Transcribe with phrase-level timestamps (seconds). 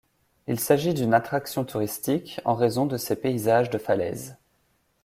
[0.47, 4.35] Il s'agit d'une attraction touristique en raison de ses paysages de falaise.